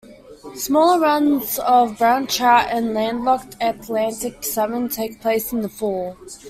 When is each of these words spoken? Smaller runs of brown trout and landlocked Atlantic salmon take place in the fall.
Smaller 0.55 0.99
runs 0.99 1.59
of 1.59 1.99
brown 1.99 2.25
trout 2.25 2.69
and 2.71 2.95
landlocked 2.95 3.55
Atlantic 3.61 4.43
salmon 4.43 4.89
take 4.89 5.21
place 5.21 5.51
in 5.53 5.61
the 5.61 5.69
fall. 5.69 6.17